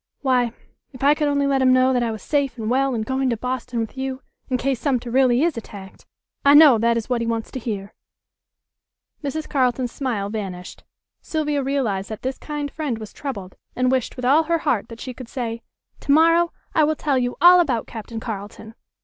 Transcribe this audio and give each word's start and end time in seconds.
"Why, 0.23 0.51
if 0.93 1.03
I 1.03 1.13
could 1.13 1.27
only 1.27 1.45
let 1.45 1.61
him 1.61 1.71
know 1.71 1.93
that 1.93 2.01
I 2.01 2.09
was 2.09 2.23
safe 2.23 2.57
and 2.57 2.71
well 2.71 2.95
and 2.95 3.05
going 3.05 3.29
to 3.29 3.37
Boston 3.37 3.79
with 3.79 3.95
you, 3.95 4.23
in 4.49 4.57
case 4.57 4.79
Sumter 4.79 5.11
really 5.11 5.43
is 5.43 5.57
attacked; 5.57 6.07
I 6.43 6.55
know 6.55 6.79
that 6.79 6.97
is 6.97 7.07
what 7.07 7.21
he 7.21 7.27
wants 7.27 7.51
to 7.51 7.59
hear." 7.59 7.93
Mrs. 9.23 9.47
Carleton's 9.47 9.91
smile 9.91 10.29
vanished. 10.31 10.83
Sylvia 11.21 11.61
realized 11.61 12.09
that 12.09 12.23
this 12.23 12.39
kind 12.39 12.71
friend 12.71 12.97
was 12.97 13.13
troubled, 13.13 13.55
and 13.75 13.91
wished 13.91 14.15
with 14.15 14.25
all 14.25 14.45
her 14.45 14.57
heart 14.65 14.87
that 14.89 14.99
she 14.99 15.13
could 15.13 15.29
say: 15.29 15.61
"To 15.99 16.11
morrow 16.11 16.51
I 16.73 16.83
will 16.83 16.95
tell 16.95 17.19
you 17.19 17.35
all 17.39 17.59
about 17.59 17.85
Captain 17.85 18.19
Carleton." 18.19 18.73